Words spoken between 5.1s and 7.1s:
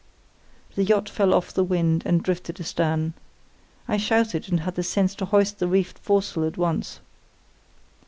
to hoist the reefed foresail at once.